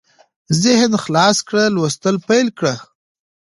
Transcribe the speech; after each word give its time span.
ذهن 0.63 0.91
خلاص 1.03 1.37
کړه 1.47 1.63
لوستل 1.75 2.15
پېل 2.27 2.47
کړه 2.57 2.73